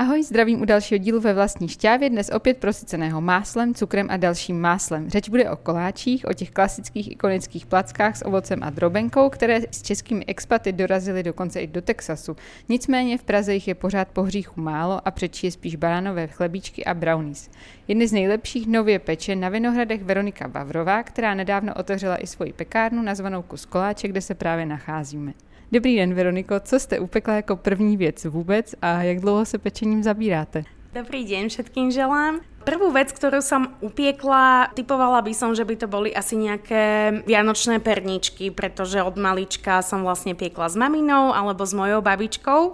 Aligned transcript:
Ahoj, 0.00 0.22
zdravím 0.22 0.62
u 0.62 0.64
dalšího 0.64 0.98
dílu 0.98 1.20
ve 1.20 1.34
vlastní 1.34 1.68
šťávě, 1.68 2.10
dnes 2.10 2.30
opět 2.30 2.58
prosyceného 2.58 3.20
máslem, 3.20 3.74
cukrem 3.74 4.06
a 4.10 4.16
dalším 4.16 4.60
máslem. 4.60 5.10
Řeč 5.10 5.28
bude 5.28 5.50
o 5.50 5.56
koláčích, 5.56 6.24
o 6.28 6.32
těch 6.32 6.50
klasických 6.50 7.12
ikonických 7.12 7.66
plackách 7.66 8.16
s 8.16 8.24
ovocem 8.24 8.62
a 8.62 8.70
drobenkou, 8.70 9.28
které 9.30 9.60
s 9.70 9.82
českými 9.82 10.24
expaty 10.24 10.72
dorazily 10.72 11.22
dokonce 11.22 11.60
i 11.60 11.66
do 11.66 11.82
Texasu. 11.82 12.36
Nicméně 12.68 13.18
v 13.18 13.22
Praze 13.22 13.54
jich 13.54 13.68
je 13.68 13.74
pořád 13.74 14.08
po 14.08 14.22
hříchu 14.22 14.60
málo 14.60 15.08
a 15.08 15.10
přečí 15.10 15.46
je 15.46 15.50
spíš 15.50 15.76
banánové 15.76 16.26
chlebíčky 16.26 16.84
a 16.84 16.94
brownies. 16.94 17.50
Jedny 17.88 18.08
z 18.08 18.12
nejlepších 18.12 18.66
nově 18.66 18.98
peče 18.98 19.36
na 19.36 19.48
Vinohradech 19.48 20.04
Veronika 20.04 20.46
Vavrová, 20.46 21.02
která 21.02 21.34
nedávno 21.34 21.74
otevřela 21.74 22.16
i 22.16 22.26
svoji 22.26 22.52
pekárnu 22.52 23.02
nazvanou 23.02 23.42
Kus 23.42 23.64
koláče, 23.64 24.08
kde 24.08 24.20
se 24.20 24.34
právě 24.34 24.66
nacházíme. 24.66 25.32
Dobrý 25.72 25.96
den, 25.96 26.14
Veroniko. 26.14 26.60
Co 26.60 26.80
jste 26.80 27.00
upekla 27.00 27.34
jako 27.34 27.56
první 27.56 27.96
věc 27.96 28.24
vůbec 28.24 28.74
a 28.82 29.02
jak 29.02 29.20
dlouho 29.20 29.44
se 29.44 29.58
pečením 29.58 30.02
zabíráte? 30.02 30.64
Dobrý 30.94 31.24
deň 31.28 31.52
všetkým 31.52 31.92
želám. 31.92 32.40
Prvú 32.64 32.88
vec, 32.88 33.12
ktorú 33.12 33.44
som 33.44 33.76
upiekla, 33.84 34.72
typovala 34.72 35.20
by 35.20 35.32
som, 35.36 35.52
že 35.52 35.68
by 35.68 35.76
to 35.76 35.84
boli 35.84 36.08
asi 36.16 36.40
nejaké 36.40 37.12
vianočné 37.28 37.84
perničky, 37.84 38.48
pretože 38.48 39.04
od 39.04 39.20
malička 39.20 39.84
som 39.84 40.00
vlastne 40.00 40.32
piekla 40.32 40.72
s 40.72 40.76
maminou 40.80 41.36
alebo 41.36 41.68
s 41.68 41.76
mojou 41.76 42.00
babičkou. 42.00 42.72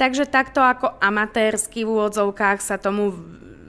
Takže 0.00 0.24
takto 0.24 0.64
ako 0.64 0.96
amatérsky 1.04 1.84
v 1.84 1.92
úvodzovkách 1.92 2.64
sa 2.64 2.80
tomu 2.80 3.12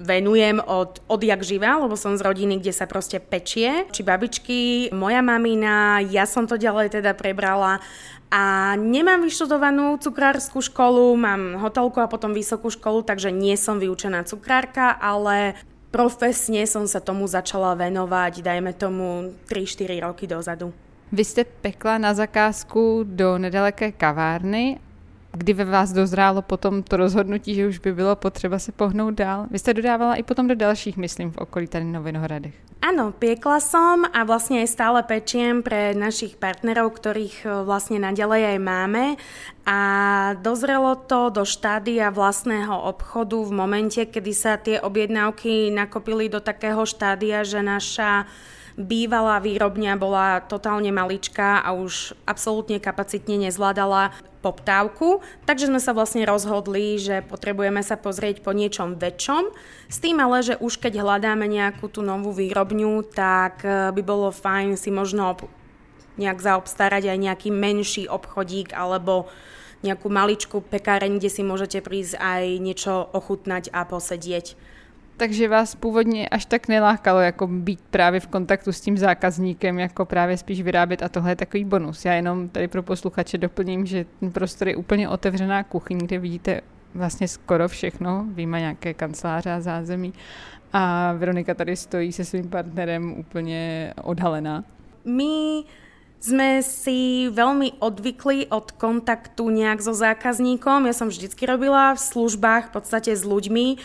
venujem 0.01 0.57
od, 0.63 1.01
odjak 1.05 1.45
živa, 1.45 1.77
lebo 1.77 1.93
som 1.93 2.17
z 2.17 2.25
rodiny, 2.25 2.57
kde 2.57 2.73
sa 2.73 2.89
proste 2.89 3.21
pečie. 3.21 3.85
Či 3.93 4.01
babičky, 4.01 4.59
moja 4.95 5.21
mamina, 5.21 6.01
ja 6.01 6.25
som 6.25 6.49
to 6.49 6.57
ďalej 6.57 6.97
teda 6.97 7.13
prebrala 7.13 7.83
a 8.33 8.73
nemám 8.73 9.21
vyštudovanú 9.21 10.01
cukrárskú 10.01 10.57
školu, 10.57 11.13
mám 11.13 11.61
hotelku 11.61 12.01
a 12.01 12.09
potom 12.09 12.33
vysokú 12.33 12.73
školu, 12.73 13.05
takže 13.05 13.29
nie 13.29 13.53
som 13.53 13.77
vyučená 13.77 14.25
cukrárka, 14.25 14.97
ale 14.97 15.53
profesne 15.93 16.65
som 16.65 16.89
sa 16.89 16.97
tomu 16.97 17.29
začala 17.29 17.77
venovať, 17.77 18.41
dajme 18.41 18.73
tomu 18.73 19.37
3-4 19.45 20.01
roky 20.01 20.25
dozadu. 20.25 20.73
Vy 21.13 21.21
jste 21.21 21.43
pekla 21.45 22.01
na 22.01 22.17
zakázku 22.17 23.05
do 23.05 23.37
nedaleké 23.37 23.93
kavárny 23.93 24.81
kdy 25.37 25.53
ve 25.53 25.65
vás 25.65 25.93
dozrálo 25.93 26.41
potom 26.41 26.83
to 26.83 26.97
rozhodnutí, 26.97 27.55
že 27.55 27.67
už 27.67 27.77
by 27.79 27.93
bylo 27.93 28.15
potřeba 28.15 28.59
se 28.59 28.71
pohnout 28.71 29.13
dál? 29.13 29.47
Vy 29.51 29.59
jste 29.59 29.73
dodávala 29.73 30.15
i 30.15 30.23
potom 30.23 30.47
do 30.47 30.55
dalších, 30.55 30.97
myslím, 30.97 31.31
v 31.31 31.37
okolí 31.37 31.67
tady 31.67 31.85
na 31.85 31.99
Vinohradech. 31.99 32.53
Áno, 32.83 33.15
piekla 33.15 33.63
som 33.63 34.03
a 34.03 34.27
vlastne 34.27 34.59
aj 34.59 34.75
stále 34.75 34.99
pečiem 35.07 35.63
pre 35.63 35.95
našich 35.95 36.35
partnerov, 36.35 36.91
ktorých 36.99 37.47
e, 37.47 37.63
vlastne 37.63 37.95
naďalej 37.95 38.43
aj 38.43 38.59
máme 38.59 39.15
a 39.63 39.79
dozrelo 40.43 40.99
to 40.99 41.31
do 41.31 41.47
štádia 41.47 42.11
vlastného 42.11 42.75
obchodu 42.75 43.39
v 43.39 43.51
momente, 43.55 44.03
kedy 44.03 44.31
sa 44.35 44.59
tie 44.59 44.83
objednávky 44.83 45.71
nakopili 45.71 46.27
do 46.27 46.43
takého 46.43 46.83
štádia, 46.83 47.47
že 47.47 47.63
naša 47.63 48.27
bývalá 48.75 49.37
výrobňa 49.37 49.93
bola 50.01 50.41
totálne 50.41 50.89
maličká 50.89 51.61
a 51.61 51.77
už 51.77 52.17
absolútne 52.25 52.81
kapacitne 52.81 53.49
nezvládala 53.49 54.13
poptávku, 54.43 55.23
takže 55.47 55.71
sme 55.71 55.79
sa 55.79 55.95
vlastne 55.95 56.27
rozhodli, 56.27 56.99
že 56.99 57.23
potrebujeme 57.23 57.79
sa 57.79 57.95
pozrieť 57.95 58.43
po 58.43 58.51
niečom 58.51 58.99
väčšom, 58.99 59.47
s 59.87 59.97
tým 60.03 60.19
ale, 60.19 60.43
že 60.43 60.59
už 60.59 60.83
keď 60.83 60.99
hľadáme 60.99 61.47
nejakú 61.47 61.87
tú 61.87 62.03
novú 62.03 62.35
výrobňu, 62.35 63.07
tak 63.07 63.63
e, 63.63 63.95
by 63.95 64.01
bolo 64.03 64.35
fajn 64.35 64.75
si 64.75 64.91
možno 64.91 65.39
nejak 66.19 66.43
zaobstarať 66.43 67.09
aj 67.09 67.17
nejaký 67.17 67.49
menší 67.49 68.03
obchodík 68.11 68.75
alebo 68.75 69.31
nejakú 69.83 70.07
maličkú 70.11 70.63
pekáreň, 70.63 71.19
kde 71.19 71.29
si 71.31 71.41
môžete 71.43 71.79
prísť 71.83 72.19
aj 72.19 72.43
niečo 72.59 72.93
ochutnať 73.15 73.71
a 73.71 73.83
posedieť. 73.87 74.55
Takže 75.17 75.47
vás 75.47 75.75
původně 75.75 76.29
až 76.29 76.45
tak 76.45 76.67
nelákalo 76.67 77.19
jako 77.19 77.47
být 77.47 77.79
právě 77.89 78.19
v 78.19 78.27
kontaktu 78.27 78.71
s 78.71 78.81
tím 78.81 78.97
zákazníkem, 78.97 79.79
jako 79.79 80.05
právě 80.05 80.37
spíš 80.37 80.61
vyrábět 80.61 81.03
a 81.03 81.09
tohle 81.09 81.31
je 81.31 81.35
takový 81.35 81.65
bonus. 81.65 82.05
Já 82.05 82.13
jenom 82.13 82.49
tady 82.49 82.67
pro 82.67 82.83
posluchače 82.83 83.37
doplním, 83.37 83.85
že 83.85 84.05
ten 84.19 84.31
prostor 84.31 84.67
je 84.67 84.75
úplně 84.75 85.09
otevřená 85.09 85.63
kuchyň, 85.63 85.97
kde 85.97 86.19
vidíte 86.19 86.61
vlastně 86.95 87.27
skoro 87.27 87.67
všechno, 87.67 88.25
výjima 88.27 88.59
nějaké 88.59 88.93
kanceláře 88.93 89.51
a 89.51 89.61
zázemí. 89.61 90.13
A 90.73 91.13
Veronika 91.13 91.53
tady 91.53 91.75
stojí 91.75 92.11
se 92.11 92.25
svým 92.25 92.49
partnerem 92.49 93.13
úplně 93.17 93.93
odhalená. 94.03 94.63
My 95.05 95.63
sme 96.23 96.63
si 96.63 97.27
veľmi 97.27 97.83
odvykli 97.83 98.47
od 98.47 98.71
kontaktu 98.79 99.43
nejak 99.43 99.83
so 99.83 99.91
zákazníkom. 99.91 100.87
Ja 100.87 100.95
som 100.95 101.11
vždycky 101.11 101.43
robila 101.43 101.91
v 101.91 101.99
službách 101.99 102.71
v 102.71 102.73
podstate 102.79 103.11
s 103.11 103.27
ľuďmi, 103.27 103.75
e, 103.75 103.77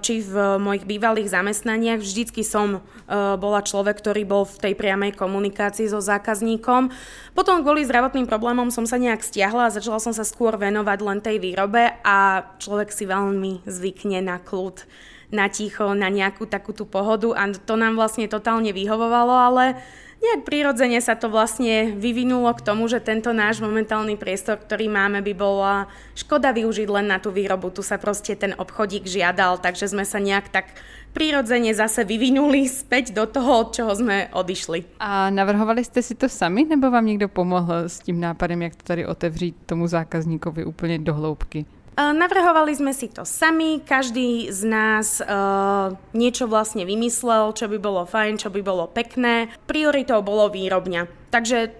či 0.00 0.24
v 0.24 0.56
mojich 0.56 0.88
bývalých 0.88 1.28
zamestnaniach. 1.28 2.00
Vždycky 2.00 2.40
som 2.40 2.80
e, 2.80 3.12
bola 3.36 3.60
človek, 3.60 4.00
ktorý 4.00 4.24
bol 4.24 4.48
v 4.48 4.56
tej 4.64 4.74
priamej 4.80 5.12
komunikácii 5.20 5.92
so 5.92 6.00
zákazníkom. 6.00 6.88
Potom 7.36 7.60
kvôli 7.60 7.84
zdravotným 7.84 8.24
problémom 8.24 8.72
som 8.72 8.88
sa 8.88 8.96
nejak 8.96 9.20
stiahla 9.20 9.68
a 9.68 9.74
začala 9.76 10.00
som 10.00 10.16
sa 10.16 10.24
skôr 10.24 10.56
venovať 10.56 10.98
len 11.04 11.20
tej 11.20 11.36
výrobe 11.36 12.00
a 12.00 12.48
človek 12.64 12.88
si 12.88 13.04
veľmi 13.04 13.68
zvykne 13.68 14.24
na 14.24 14.40
kľud 14.40 14.88
na 15.28 15.52
ticho, 15.52 15.92
na 15.92 16.08
nejakú 16.08 16.48
takú 16.48 16.72
tú 16.72 16.88
pohodu 16.88 17.36
a 17.36 17.52
to 17.52 17.76
nám 17.76 18.00
vlastne 18.00 18.24
totálne 18.32 18.72
vyhovovalo, 18.72 19.36
ale 19.36 19.76
nejak 20.18 20.44
prirodzene 20.44 20.98
sa 20.98 21.14
to 21.14 21.30
vlastne 21.30 21.94
vyvinulo 21.94 22.50
k 22.54 22.64
tomu, 22.64 22.90
že 22.90 22.98
tento 22.98 23.30
náš 23.30 23.62
momentálny 23.62 24.18
priestor, 24.18 24.58
ktorý 24.58 24.90
máme, 24.90 25.22
by 25.22 25.34
bola 25.34 25.86
škoda 26.18 26.50
využiť 26.50 26.88
len 26.90 27.06
na 27.06 27.22
tú 27.22 27.30
výrobu. 27.30 27.70
Tu 27.70 27.86
sa 27.86 27.96
proste 27.96 28.34
ten 28.34 28.54
obchodík 28.58 29.06
žiadal, 29.06 29.62
takže 29.62 29.88
sme 29.88 30.02
sa 30.02 30.18
nejak 30.18 30.50
tak 30.50 30.66
prirodzene 31.14 31.72
zase 31.72 32.04
vyvinuli 32.04 32.68
späť 32.68 33.16
do 33.16 33.24
toho, 33.26 33.64
od 33.64 33.68
čoho 33.74 33.92
sme 33.94 34.28
odišli. 34.34 35.00
A 35.00 35.30
navrhovali 35.30 35.84
jste 35.84 36.02
si 36.02 36.14
to 36.14 36.28
sami, 36.28 36.64
nebo 36.64 36.90
vám 36.90 37.06
někdo 37.06 37.28
pomohl 37.28 37.88
s 37.88 37.98
tím 38.00 38.20
nápadem, 38.20 38.62
jak 38.62 38.76
to 38.76 38.82
tady 38.82 39.06
otevřít 39.06 39.56
tomu 39.66 39.86
zákazníkovi 39.86 40.64
úplně 40.64 40.98
do 40.98 41.14
hloubky? 41.14 41.66
Navrhovali 41.98 42.78
sme 42.78 42.94
si 42.94 43.10
to 43.10 43.26
sami, 43.26 43.82
každý 43.82 44.54
z 44.54 44.62
nás 44.70 45.18
uh, 45.18 45.98
niečo 46.14 46.46
vlastne 46.46 46.86
vymyslel, 46.86 47.50
čo 47.58 47.66
by 47.66 47.74
bolo 47.82 48.06
fajn, 48.06 48.38
čo 48.38 48.54
by 48.54 48.62
bolo 48.62 48.86
pekné. 48.86 49.50
Prioritou 49.66 50.22
bolo 50.22 50.46
výrobňa. 50.46 51.10
Takže 51.34 51.74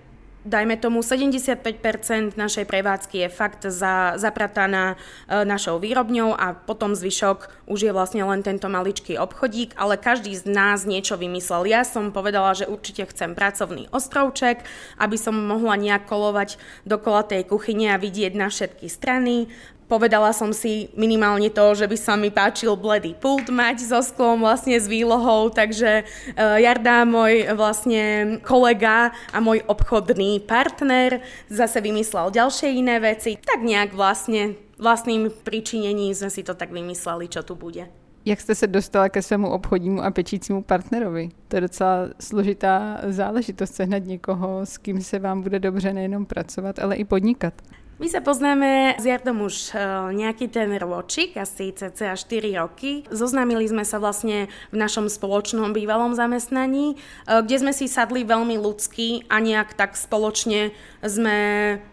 dajme 0.49 0.81
tomu 0.81 1.05
75% 1.05 2.35
našej 2.35 2.65
prevádzky 2.65 3.27
je 3.27 3.29
fakt 3.29 3.63
za, 3.69 4.17
zaprataná 4.17 4.97
e, 5.29 5.45
našou 5.45 5.77
výrobňou 5.77 6.33
a 6.33 6.57
potom 6.57 6.97
zvyšok 6.97 7.69
už 7.69 7.91
je 7.91 7.93
vlastne 7.93 8.25
len 8.25 8.41
tento 8.41 8.71
maličký 8.73 9.21
obchodík, 9.21 9.77
ale 9.77 10.01
každý 10.01 10.33
z 10.33 10.49
nás 10.49 10.89
niečo 10.89 11.21
vymyslel. 11.21 11.69
Ja 11.69 11.85
som 11.85 12.15
povedala, 12.17 12.57
že 12.57 12.71
určite 12.71 13.05
chcem 13.13 13.37
pracovný 13.37 13.93
ostrovček, 13.93 14.65
aby 14.97 15.17
som 15.21 15.37
mohla 15.37 15.77
nejak 15.77 16.09
kolovať 16.09 16.57
dokola 16.89 17.29
tej 17.29 17.45
kuchyne 17.45 17.93
a 17.93 18.01
vidieť 18.01 18.33
na 18.33 18.49
všetky 18.49 18.89
strany. 18.89 19.53
Povedala 19.89 20.37
som 20.37 20.53
si 20.53 20.93
minimálne 20.93 21.49
to, 21.49 21.73
že 21.73 21.89
by 21.89 21.97
sa 21.97 22.13
mi 22.13 22.29
páčil 22.29 22.77
bledý 22.77 23.17
pult 23.17 23.49
mať 23.49 23.89
so 23.89 24.05
sklom 24.05 24.45
vlastne 24.45 24.77
s 24.77 24.85
výlohou, 24.85 25.49
takže 25.49 26.05
uh, 26.05 26.61
Jarda, 26.61 27.09
môj 27.09 27.49
vlastne 27.57 28.37
kolega 28.45 29.17
a 29.33 29.41
môj 29.41 29.65
obchodný 29.65 30.45
partner 30.45 31.25
zase 31.49 31.81
vymyslel 31.81 32.29
ďalšie 32.29 32.69
iné 32.69 33.01
veci. 33.01 33.41
Tak 33.41 33.65
nejak 33.65 33.97
vlastne 33.97 34.61
vlastným 34.77 35.33
pričinením 35.33 36.13
sme 36.13 36.29
si 36.29 36.45
to 36.45 36.53
tak 36.53 36.69
vymysleli, 36.69 37.25
čo 37.33 37.41
tu 37.41 37.57
bude. 37.57 37.89
Jak 38.25 38.41
jste 38.41 38.55
se 38.55 38.67
dostala 38.67 39.09
ke 39.09 39.23
svému 39.23 39.49
obchodnímu 39.49 40.05
a 40.05 40.11
pečícímu 40.11 40.63
partnerovi? 40.63 41.29
To 41.49 41.57
je 41.57 41.61
docela 41.61 42.09
složitá 42.21 43.01
záležitost 43.09 43.75
sehnat 43.75 44.05
někoho, 44.05 44.67
s 44.67 44.79
kým 44.79 45.01
se 45.01 45.19
vám 45.19 45.43
bude 45.43 45.59
dobře 45.59 45.93
nejenom 45.93 46.27
pracovat, 46.27 46.79
ale 46.79 46.97
i 46.97 47.05
podnikat. 47.05 47.55
My 47.99 48.07
sa 48.07 48.23
poznáme 48.23 48.95
s 48.95 49.03
Jardom 49.03 49.43
už 49.43 49.75
e, 49.75 49.83
nejaký 50.15 50.47
ten 50.47 50.71
ročík, 50.79 51.35
asi 51.35 51.75
cca 51.75 52.15
4 52.15 52.63
roky. 52.63 53.03
Zoznámili 53.11 53.67
sme 53.67 53.83
sa 53.83 53.99
vlastne 53.99 54.47
v 54.71 54.77
našom 54.79 55.11
spoločnom 55.11 55.75
bývalom 55.75 56.15
zamestnaní, 56.15 56.95
e, 56.95 56.97
kde 57.27 57.59
sme 57.59 57.75
si 57.75 57.91
sadli 57.91 58.23
veľmi 58.23 58.55
ľudsky 58.55 59.27
a 59.27 59.43
nejak 59.43 59.75
tak 59.75 59.99
spoločne 59.99 60.71
sme 61.05 61.39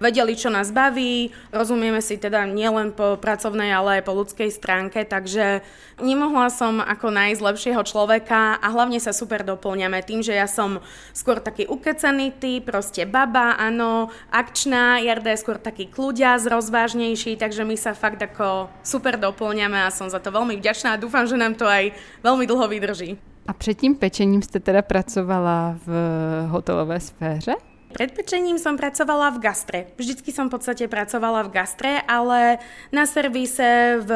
vedeli, 0.02 0.34
čo 0.34 0.50
nás 0.50 0.74
baví. 0.74 1.30
Rozumieme 1.54 2.02
si 2.02 2.18
teda 2.18 2.50
nielen 2.50 2.90
po 2.96 3.20
pracovnej, 3.22 3.70
ale 3.70 4.02
aj 4.02 4.04
po 4.08 4.18
ľudskej 4.18 4.50
stránke, 4.50 5.06
takže 5.06 5.62
nemohla 6.02 6.50
som 6.50 6.82
ako 6.82 7.14
nájsť 7.14 7.42
lepšieho 7.42 7.82
človeka 7.86 8.58
a 8.58 8.68
hlavne 8.74 8.98
sa 8.98 9.14
super 9.14 9.46
doplňame 9.46 10.02
tým, 10.02 10.26
že 10.26 10.34
ja 10.34 10.50
som 10.50 10.82
skôr 11.14 11.38
taký 11.38 11.70
ukecený 11.70 12.34
typ, 12.42 12.66
proste 12.66 13.06
baba, 13.06 13.54
áno, 13.62 14.10
akčná, 14.34 15.00
Jarda 15.00 15.38
je 15.38 15.42
skôr 15.42 15.62
taký 15.62 15.86
kľudia, 15.86 16.38
rozvážnejší, 16.42 17.38
takže 17.38 17.64
my 17.64 17.76
sa 17.78 17.94
fakt 17.94 18.22
ako 18.22 18.70
super 18.84 19.18
doplňame 19.18 19.86
a 19.86 19.94
som 19.94 20.10
za 20.10 20.20
to 20.20 20.34
veľmi 20.34 20.58
vďačná 20.58 20.94
a 20.94 21.02
dúfam, 21.02 21.26
že 21.28 21.38
nám 21.38 21.56
to 21.56 21.66
aj 21.66 21.94
veľmi 22.24 22.46
dlho 22.48 22.66
vydrží. 22.68 23.18
A 23.48 23.54
před 23.54 23.74
tím 23.74 23.96
pečením 23.96 24.42
jste 24.42 24.60
teda 24.60 24.82
pracovala 24.82 25.78
v 25.86 25.92
hotelové 26.50 27.00
sféře? 27.00 27.54
Pred 27.96 28.12
pečením 28.12 28.60
som 28.60 28.76
pracovala 28.76 29.32
v 29.32 29.40
gastre. 29.40 29.80
Vždycky 29.96 30.36
som 30.36 30.52
v 30.52 30.60
podstate 30.60 30.84
pracovala 30.92 31.48
v 31.48 31.54
gastre, 31.56 32.04
ale 32.04 32.60
na 32.92 33.08
servise, 33.08 34.04
v, 34.04 34.12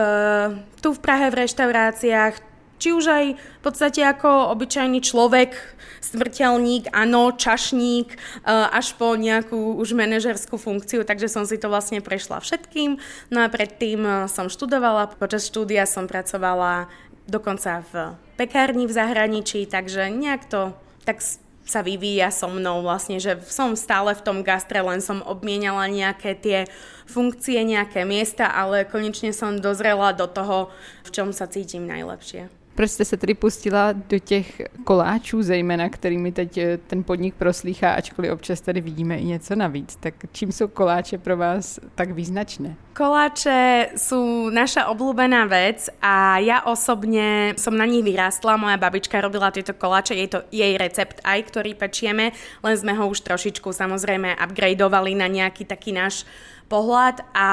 tu 0.84 0.92
v 0.92 1.00
Prahe 1.00 1.32
v 1.32 1.48
reštauráciách, 1.48 2.36
či 2.76 2.92
už 2.92 3.06
aj 3.08 3.26
v 3.40 3.62
podstate 3.64 4.04
ako 4.04 4.52
obyčajný 4.52 5.00
človek, 5.00 5.56
smrteľník, 6.04 6.92
áno, 6.92 7.32
čašník, 7.32 8.08
e, 8.12 8.18
až 8.52 9.00
po 9.00 9.16
nejakú 9.16 9.80
už 9.80 9.96
manažerskú 9.96 10.60
funkciu, 10.60 11.08
takže 11.08 11.32
som 11.32 11.48
si 11.48 11.56
to 11.56 11.72
vlastne 11.72 12.04
prešla 12.04 12.44
všetkým. 12.44 13.00
No 13.32 13.44
a 13.44 13.52
predtým 13.52 14.04
e, 14.04 14.12
som 14.28 14.52
študovala, 14.52 15.16
počas 15.16 15.48
štúdia 15.48 15.88
som 15.88 16.04
pracovala 16.04 16.92
dokonca 17.32 17.88
v 17.96 18.20
pekárni 18.36 18.92
v 18.92 18.96
zahraničí, 18.96 19.72
takže 19.72 20.12
nejak 20.12 20.52
to 20.52 20.76
tak 21.08 21.24
sa 21.70 21.86
vyvíja 21.86 22.34
so 22.34 22.50
mnou 22.50 22.82
vlastne, 22.82 23.22
že 23.22 23.38
som 23.46 23.78
stále 23.78 24.18
v 24.18 24.26
tom 24.26 24.42
gastre, 24.42 24.82
len 24.82 25.06
som 25.06 25.22
obmienala 25.22 25.86
nejaké 25.86 26.34
tie 26.34 26.60
funkcie, 27.06 27.62
nejaké 27.62 28.10
miesta, 28.10 28.50
ale 28.50 28.90
konečne 28.90 29.30
som 29.30 29.62
dozrela 29.62 30.10
do 30.18 30.26
toho, 30.26 30.74
v 31.06 31.10
čom 31.14 31.30
sa 31.30 31.46
cítim 31.46 31.86
najlepšie. 31.86 32.59
Proč 32.80 32.92
jste 32.92 33.06
se 33.06 33.18
tedy 33.18 33.34
pustila 33.34 33.92
do 33.92 34.20
těch 34.20 34.62
koláčů, 34.84 35.44
zejména 35.44 35.90
kterými 35.90 36.32
teď 36.32 36.58
eh, 36.58 36.78
ten 36.78 37.04
podnik 37.04 37.36
proslýchá, 37.36 37.94
ačkoliv 37.94 38.32
občas 38.32 38.62
tady 38.62 38.82
vidíme 38.82 39.18
i 39.18 39.26
něco 39.26 39.56
navíc. 39.56 39.96
Tak 39.96 40.14
čím 40.32 40.52
jsou 40.52 40.68
koláče 40.68 41.18
pro 41.18 41.38
vás 41.38 41.80
tak 41.96 42.12
význačné? 42.12 42.76
Koláče 42.96 43.92
sú 44.00 44.48
naša 44.48 44.88
obľúbená 44.88 45.44
vec 45.52 45.92
a 46.00 46.40
ja 46.40 46.64
osobne 46.64 47.52
som 47.60 47.76
na 47.76 47.84
nich 47.84 48.04
vyrástla. 48.04 48.56
Moja 48.56 48.80
babička 48.80 49.20
robila 49.20 49.52
tieto 49.52 49.76
koláče, 49.76 50.16
je 50.16 50.28
to 50.28 50.40
jej 50.48 50.80
recept 50.80 51.20
aj, 51.28 51.52
ktorý 51.52 51.76
pečieme, 51.76 52.32
len 52.64 52.76
sme 52.80 52.96
ho 52.96 53.12
už 53.12 53.28
trošičku 53.28 53.76
samozrejme 53.76 54.40
upgradeovali 54.40 55.20
na 55.20 55.28
nejaký 55.28 55.68
taký 55.68 55.92
náš 55.92 56.24
pohľad 56.72 57.28
a 57.36 57.48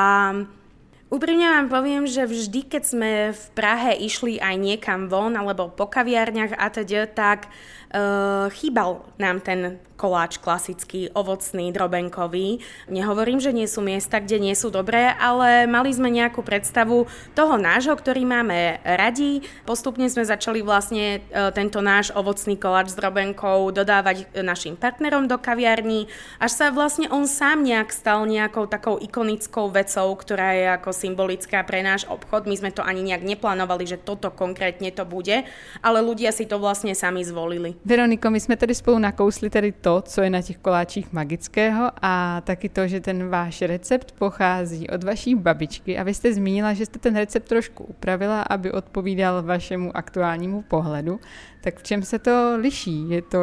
Úprimne 1.06 1.47
vám 1.47 1.70
poviem, 1.70 2.03
že 2.03 2.26
vždy, 2.26 2.67
keď 2.67 2.82
sme 2.82 3.11
v 3.31 3.44
Prahe 3.55 3.94
išli 3.94 4.43
aj 4.43 4.55
niekam 4.58 5.06
von, 5.06 5.38
alebo 5.38 5.70
po 5.70 5.87
kaviarniach 5.87 6.58
a 6.58 6.67
teda, 6.67 7.06
tak 7.06 7.47
uh, 7.96 8.52
chýbal 8.52 9.00
nám 9.16 9.40
ten 9.40 9.81
koláč 9.96 10.37
klasický, 10.37 11.08
ovocný, 11.16 11.72
drobenkový. 11.72 12.60
Nehovorím, 12.93 13.40
že 13.40 13.56
nie 13.56 13.64
sú 13.64 13.81
miesta, 13.81 14.20
kde 14.20 14.37
nie 14.37 14.52
sú 14.52 14.69
dobré, 14.69 15.16
ale 15.16 15.64
mali 15.64 15.88
sme 15.88 16.12
nejakú 16.12 16.44
predstavu 16.44 17.08
toho 17.32 17.56
nášho, 17.56 17.96
ktorý 17.96 18.28
máme 18.28 18.76
radi. 18.84 19.40
Postupne 19.64 20.04
sme 20.12 20.28
začali 20.28 20.60
vlastne 20.60 21.25
uh, 21.32 21.48
tento 21.48 21.81
náš 21.81 22.12
ovocný 22.12 22.60
koláč 22.60 22.93
s 22.93 22.98
drobenkou 23.00 23.72
dodávať 23.72 24.28
našim 24.44 24.76
partnerom 24.76 25.25
do 25.26 25.40
kaviarní, 25.40 26.12
až 26.37 26.52
sa 26.52 26.66
vlastne 26.69 27.08
on 27.08 27.25
sám 27.25 27.64
nejak 27.64 27.88
stal 27.88 28.28
nejakou 28.28 28.69
takou 28.69 29.00
ikonickou 29.00 29.72
vecou, 29.72 30.12
ktorá 30.12 30.52
je 30.52 30.66
ako 30.76 30.90
symbolická 30.93 31.64
pre 31.64 31.81
náš 31.81 32.04
obchod. 32.04 32.44
My 32.44 32.56
sme 32.60 32.70
to 32.70 32.84
ani 32.84 33.00
nejak 33.00 33.25
neplánovali, 33.25 33.88
že 33.88 33.96
toto 33.96 34.28
konkrétne 34.28 34.93
to 34.93 35.08
bude, 35.08 35.48
ale 35.81 35.98
ľudia 36.04 36.37
si 36.37 36.44
to 36.44 36.60
vlastne 36.60 36.93
sami 36.93 37.25
zvolili. 37.25 37.81
Veroniko, 37.87 38.31
my 38.31 38.41
jsme 38.41 38.56
tady 38.56 38.75
spolu 38.75 38.99
nakousli 38.99 39.50
tedy 39.50 39.73
to, 39.73 40.03
co 40.03 40.21
je 40.23 40.31
na 40.31 40.43
těch 40.43 40.59
koláčích 40.59 41.12
magického 41.12 41.91
a 42.03 42.41
taky 42.41 42.69
to, 42.69 42.88
že 42.88 43.00
ten 43.00 43.29
váš 43.29 43.62
recept 43.62 44.12
pochází 44.12 44.91
od 44.91 45.05
vaší 45.05 45.35
babičky 45.35 45.99
a 45.99 46.03
vy 46.03 46.15
jste 46.15 46.35
zmínila, 46.35 46.73
že 46.73 46.87
jste 46.87 46.99
ten 46.99 47.17
recept 47.17 47.49
trošku 47.49 47.85
upravila, 47.85 48.43
aby 48.43 48.73
odpovídal 48.73 49.43
vašemu 49.43 49.97
aktuálnímu 49.97 50.62
pohledu. 50.62 51.21
Tak 51.62 51.79
v 51.79 51.83
čem 51.83 52.03
se 52.03 52.19
to 52.19 52.56
liší? 52.61 53.11
Je 53.11 53.23
to 53.23 53.38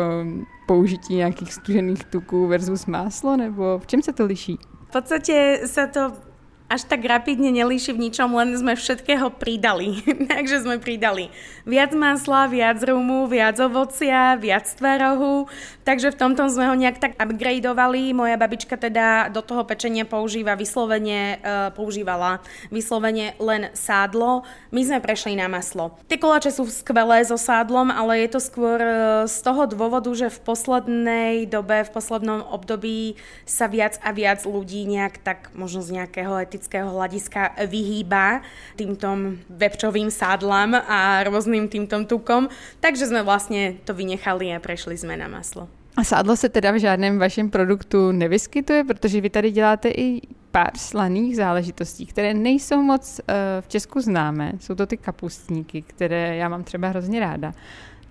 použití 0.68 1.16
nějakých 1.16 1.54
stužených 1.54 2.04
tuků 2.04 2.48
versus 2.48 2.86
máslo, 2.86 3.38
nebo 3.38 3.80
v 3.80 3.88
čem 3.88 4.02
se 4.02 4.14
to 4.14 4.26
liší? 4.26 4.58
V 4.90 4.92
podstate 4.92 5.66
sa 5.66 5.88
to 5.88 6.33
až 6.72 6.90
tak 6.90 7.06
rapidne 7.06 7.54
nelíši 7.54 7.94
v 7.94 8.10
ničom, 8.10 8.34
len 8.34 8.56
sme 8.58 8.74
všetkého 8.74 9.30
pridali. 9.36 10.02
Takže 10.32 10.66
sme 10.66 10.82
pridali 10.82 11.30
viac 11.64 11.96
masla, 11.96 12.52
viac 12.52 12.80
rumu, 12.84 13.28
viac 13.28 13.56
ovocia, 13.60 14.36
viac 14.36 14.68
tvarohu. 14.68 15.48
Takže 15.84 16.16
v 16.16 16.20
tomto 16.20 16.48
sme 16.52 16.68
ho 16.72 16.76
nejak 16.76 17.00
tak 17.00 17.14
upgradeovali. 17.20 18.16
Moja 18.16 18.36
babička 18.36 18.76
teda 18.76 19.32
do 19.32 19.40
toho 19.44 19.64
pečenia 19.64 20.04
používa 20.04 20.56
vyslovene, 20.60 21.40
uh, 21.40 21.72
používala 21.72 22.44
vyslovene 22.72 23.36
len 23.40 23.72
sádlo. 23.76 24.44
My 24.72 24.82
sme 24.84 25.00
prešli 25.00 25.40
na 25.40 25.48
maslo. 25.48 25.96
Tie 26.08 26.20
koláče 26.20 26.52
sú 26.52 26.68
skvelé 26.68 27.24
so 27.24 27.40
sádlom, 27.40 27.92
ale 27.92 28.28
je 28.28 28.30
to 28.36 28.40
skôr 28.44 28.80
uh, 28.80 29.24
z 29.28 29.38
toho 29.44 29.68
dôvodu, 29.68 30.12
že 30.12 30.28
v 30.32 30.40
poslednej 30.44 31.48
dobe, 31.48 31.84
v 31.88 31.92
poslednom 31.92 32.44
období 32.44 33.16
sa 33.48 33.72
viac 33.72 34.00
a 34.04 34.12
viac 34.12 34.44
ľudí 34.44 34.84
nejak 34.88 35.24
tak 35.24 35.52
možno 35.56 35.80
z 35.84 36.04
nejakého 36.04 36.44
praktického 36.54 36.86
hľadiska 36.86 37.66
vyhýba 37.66 38.46
týmto 38.78 39.10
vepčovým 39.50 40.14
sádlam 40.14 40.78
a 40.78 41.26
rôznym 41.26 41.66
týmto 41.66 41.98
tukom, 42.06 42.46
takže 42.78 43.10
sme 43.10 43.26
vlastne 43.26 43.82
to 43.82 43.98
vynechali 43.98 44.54
a 44.54 44.62
prešli 44.62 44.94
sme 44.94 45.18
na 45.18 45.26
maslo. 45.26 45.66
A 45.98 46.06
sádlo 46.06 46.38
se 46.38 46.50
teda 46.50 46.72
v 46.72 46.86
žádném 46.86 47.18
vašem 47.18 47.50
produktu 47.50 48.12
nevyskytuje, 48.12 48.84
protože 48.84 49.22
vy 49.22 49.30
tady 49.30 49.52
děláte 49.52 49.90
i 49.90 50.22
pár 50.52 50.78
slaných 50.78 51.36
záležitostí, 51.36 52.06
které 52.06 52.34
nejsou 52.34 52.82
moc 52.82 53.02
uh, 53.18 53.34
v 53.62 53.68
Česku 53.68 54.02
známé. 54.02 54.54
Jsou 54.62 54.76
to 54.76 54.86
ty 54.86 54.98
kapustníky, 54.98 55.82
které 55.82 56.36
já 56.36 56.50
mám 56.50 56.64
třeba 56.64 56.88
hrozně 56.88 57.20
ráda 57.20 57.54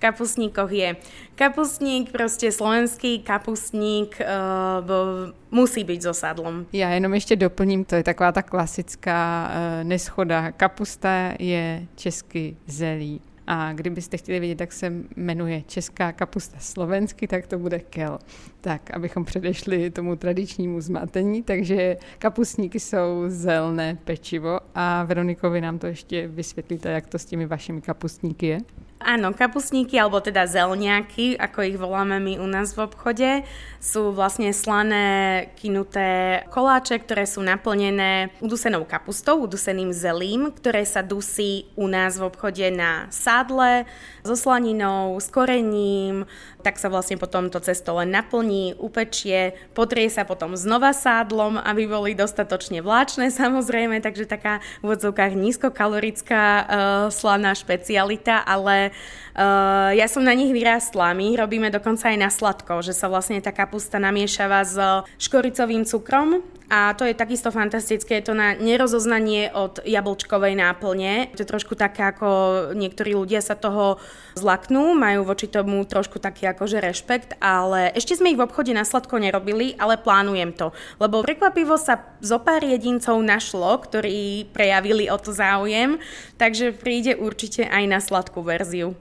kapustníkoch 0.03 0.73
je 0.73 0.97
kapustník, 1.35 2.13
prostě 2.13 2.53
slovenský 2.53 3.19
kapustník 3.19 4.19
uh, 4.21 5.31
musí 5.51 5.85
být 5.85 6.03
so 6.03 6.21
sadlom. 6.21 6.67
Já 6.73 6.91
jenom 6.91 7.15
ještě 7.15 7.37
doplním, 7.37 7.85
to 7.85 7.95
je 7.95 8.03
taková 8.03 8.33
ta 8.33 8.43
klasická 8.43 9.51
uh, 9.51 9.89
neschoda. 9.89 10.53
Kapusta 10.53 11.33
je 11.39 11.87
česky 11.95 12.57
zelí. 12.67 13.21
A 13.47 13.73
kdybyste 13.73 14.17
chtěli 14.17 14.41
vědět, 14.41 14.61
jak 14.61 14.73
se 14.73 14.93
jmenuje 15.17 15.63
česká 15.67 16.13
kapusta 16.13 16.57
slovensky, 16.61 17.29
tak 17.29 17.47
to 17.47 17.59
bude 17.59 17.79
kel. 17.79 18.19
Tak, 18.61 18.91
abychom 18.91 19.25
předešli 19.25 19.91
tomu 19.91 20.17
tradičnímu 20.17 20.81
zmatení. 20.81 21.43
Takže 21.43 21.97
kapustníky 22.19 22.81
jsou 22.81 23.25
zelné 23.27 23.99
pečivo 24.05 24.61
a 24.75 25.05
Veronikovi 25.05 25.61
nám 25.61 25.79
to 25.79 25.87
ještě 25.87 26.29
vysvětlíte, 26.29 26.91
jak 26.91 27.07
to 27.07 27.19
s 27.19 27.25
těmi 27.25 27.47
vašimi 27.47 27.81
kapustníky 27.81 28.47
je. 28.47 28.59
Áno, 29.03 29.35
kapusníky, 29.35 29.99
alebo 29.99 30.23
teda 30.23 30.47
zelňáky, 30.47 31.35
ako 31.37 31.59
ich 31.67 31.77
voláme 31.77 32.23
my 32.23 32.39
u 32.39 32.47
nás 32.47 32.73
v 32.73 32.87
obchode, 32.87 33.43
sú 33.83 34.15
vlastne 34.15 34.55
slané, 34.55 35.51
kinuté 35.59 36.43
koláče, 36.55 37.03
ktoré 37.03 37.27
sú 37.27 37.43
naplnené 37.43 38.31
udusenou 38.39 38.87
kapustou, 38.87 39.43
uduseným 39.43 39.91
zelím, 39.91 40.55
ktoré 40.55 40.87
sa 40.87 41.03
dusí 41.03 41.67
u 41.75 41.91
nás 41.91 42.15
v 42.15 42.31
obchode 42.31 42.71
na 42.71 43.11
sádle, 43.11 43.91
so 44.23 44.39
slaninou, 44.39 45.19
s 45.19 45.27
korením, 45.29 46.27
tak 46.63 46.79
sa 46.79 46.87
vlastne 46.87 47.19
potom 47.19 47.51
to 47.51 47.59
cesto 47.59 47.99
len 47.99 48.15
naplní, 48.15 48.79
upečie, 48.79 49.59
potrie 49.75 50.07
sa 50.07 50.23
potom 50.23 50.55
znova 50.55 50.95
sádlom, 50.95 51.59
aby 51.59 51.91
boli 51.91 52.11
dostatočne 52.15 52.81
vláčne 52.81 53.29
samozrejme, 53.43 53.99
takže 53.99 54.31
taká 54.31 54.63
v 54.81 54.95
odzovkách 54.95 55.35
nízkokalorická 55.35 56.43
uh, 56.43 56.67
slaná 57.11 57.53
špecialita, 57.53 58.47
ale 58.47 58.95
uh, 59.35 59.91
ja 59.91 60.07
som 60.07 60.23
na 60.23 60.33
nich 60.33 60.55
vyrástla. 60.55 61.19
My 61.19 61.35
robíme 61.35 61.69
dokonca 61.75 62.15
aj 62.15 62.19
na 62.19 62.31
sladko, 62.31 62.81
že 62.81 62.95
sa 62.95 63.11
vlastne 63.11 63.43
tá 63.43 63.51
kapusta 63.51 63.99
namiešava 63.99 64.63
s 64.63 64.79
škoricovým 65.19 65.83
cukrom 65.83 66.47
a 66.73 66.97
to 66.97 67.05
je 67.05 67.13
takisto 67.13 67.53
fantastické, 67.53 68.25
je 68.25 68.33
to 68.33 68.35
na 68.35 68.57
nerozoznanie 68.57 69.53
od 69.53 69.85
jablčkovej 69.85 70.57
náplne. 70.57 71.29
To 71.37 71.45
je 71.45 71.53
trošku 71.53 71.77
také, 71.77 72.01
ako 72.01 72.29
niektorí 72.73 73.13
ľudia 73.13 73.45
sa 73.45 73.53
toho 73.53 74.01
zlaknú, 74.41 74.97
majú 74.97 75.29
voči 75.29 75.53
tomu 75.53 75.85
trošku 75.85 76.17
taký 76.17 76.49
akože 76.49 76.81
rešpekt, 76.81 77.37
ale 77.45 77.93
ešte 77.93 78.17
sme 78.17 78.33
ich 78.33 78.41
v 78.41 78.49
obchode 78.49 78.73
na 78.73 78.89
sladko 78.89 79.21
nerobili, 79.21 79.77
ale 79.77 80.01
plánujem 80.01 80.57
to. 80.57 80.73
Lebo 80.97 81.21
prekvapivo 81.21 81.77
sa 81.77 82.01
zo 82.25 82.41
pár 82.41 82.65
jedincov 82.65 83.21
našlo, 83.21 83.77
ktorí 83.77 84.49
prejavili 84.57 85.13
o 85.13 85.21
to 85.21 85.37
záujem, 85.37 86.01
takže 86.41 86.73
príde 86.73 87.21
určite 87.21 87.69
aj 87.69 87.85
na 87.85 88.01
sladkú 88.01 88.41
verziu. 88.41 88.97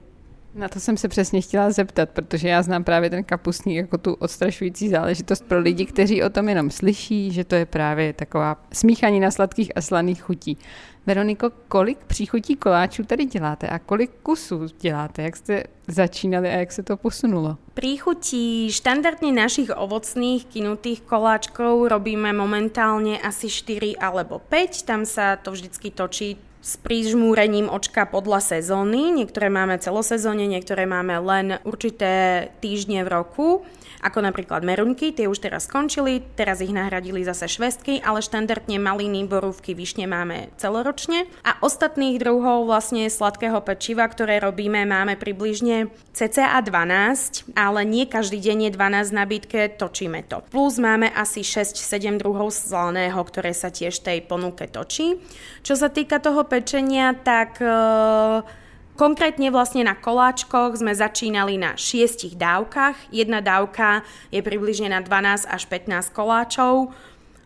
Na 0.54 0.68
to 0.68 0.80
jsem 0.80 0.96
se 0.96 1.08
přesně 1.08 1.40
chtěla 1.40 1.70
zeptat, 1.70 2.10
protože 2.10 2.48
já 2.48 2.62
znám 2.62 2.84
právě 2.84 3.10
ten 3.10 3.24
kapustník 3.24 3.76
jako 3.76 3.98
tu 3.98 4.14
odstrašující 4.14 4.88
záležitost 4.88 5.44
pro 5.44 5.58
lidi, 5.58 5.86
kteří 5.86 6.22
o 6.22 6.30
tom 6.30 6.48
jenom 6.48 6.70
slyší, 6.70 7.32
že 7.32 7.44
to 7.44 7.54
je 7.54 7.66
právě 7.66 8.12
taková 8.12 8.56
smíchaní 8.72 9.20
na 9.20 9.30
sladkých 9.30 9.72
a 9.76 9.80
slaných 9.80 10.22
chutí. 10.22 10.58
Veroniko, 11.06 11.50
kolik 11.68 11.98
příchutí 11.98 12.56
koláčů 12.56 13.04
tady 13.04 13.24
děláte 13.24 13.68
a 13.68 13.78
kolik 13.78 14.10
kusů 14.22 14.66
děláte? 14.80 15.22
Jak 15.22 15.36
jste 15.36 15.62
začínali 15.88 16.48
a 16.48 16.52
jak 16.52 16.72
se 16.72 16.82
to 16.82 16.96
posunulo? 16.96 17.56
Príchutí 17.74 18.70
štandardne 18.70 19.34
našich 19.34 19.74
ovocných 19.74 20.46
kinutých 20.46 21.02
koláčkov 21.02 21.90
robíme 21.90 22.30
momentálne 22.30 23.18
asi 23.18 23.50
4 23.50 23.98
alebo 23.98 24.38
5. 24.38 24.86
Tam 24.86 25.02
sa 25.02 25.34
to 25.34 25.50
vždycky 25.50 25.90
točí 25.90 26.38
s 26.62 26.78
prížmúrením 26.78 27.66
očka 27.66 28.06
podľa 28.06 28.38
sezóny. 28.38 29.10
Niektoré 29.10 29.50
máme 29.50 29.82
celosezóne, 29.82 30.46
niektoré 30.46 30.86
máme 30.86 31.18
len 31.18 31.58
určité 31.66 32.46
týždne 32.62 33.02
v 33.02 33.10
roku 33.10 33.66
ako 34.02 34.18
napríklad 34.18 34.66
merunky, 34.66 35.14
tie 35.14 35.30
už 35.30 35.38
teraz 35.38 35.70
skončili, 35.70 36.26
teraz 36.34 36.58
ich 36.58 36.74
nahradili 36.74 37.22
zase 37.22 37.46
švestky, 37.46 38.02
ale 38.02 38.18
štandardne 38.18 38.82
maliny, 38.82 39.22
borúvky, 39.30 39.78
višne 39.78 40.10
máme 40.10 40.50
celoročne. 40.58 40.91
A 41.42 41.58
ostatných 41.64 42.20
druhov 42.20 42.68
vlastne 42.68 43.08
sladkého 43.08 43.58
pečiva, 43.64 44.04
ktoré 44.06 44.38
robíme, 44.38 44.84
máme 44.84 45.16
približne 45.16 45.88
cca 46.12 46.60
12, 46.60 47.56
ale 47.56 47.80
nie 47.88 48.04
každý 48.04 48.38
deň 48.38 48.68
je 48.68 48.70
12 48.76 49.16
na 49.16 49.24
bytke, 49.24 49.60
točíme 49.80 50.22
to. 50.28 50.44
Plus 50.52 50.76
máme 50.76 51.08
asi 51.12 51.40
6-7 51.40 52.20
druhov 52.20 52.52
slaného, 52.52 53.18
ktoré 53.18 53.56
sa 53.56 53.72
tiež 53.72 54.04
tej 54.04 54.24
ponuke 54.24 54.68
točí. 54.68 55.16
Čo 55.64 55.74
sa 55.80 55.88
týka 55.88 56.20
toho 56.20 56.44
pečenia, 56.44 57.16
tak... 57.16 57.58
Uh, 57.60 58.44
Konkrétne 58.92 59.48
vlastne 59.48 59.88
na 59.88 59.96
koláčkoch 59.96 60.76
sme 60.76 60.92
začínali 60.92 61.56
na 61.56 61.80
šiestich 61.80 62.36
dávkach. 62.36 63.08
Jedna 63.08 63.40
dávka 63.40 64.04
je 64.28 64.44
približne 64.44 64.92
na 64.92 65.00
12 65.00 65.48
až 65.48 65.62
15 65.64 66.12
koláčov. 66.12 66.92